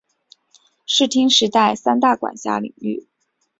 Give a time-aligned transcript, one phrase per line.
[0.87, 3.07] 室町时代三大管领之一。